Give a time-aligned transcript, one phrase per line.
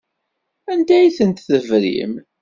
[0.71, 2.13] Anda ay tent-tebrim?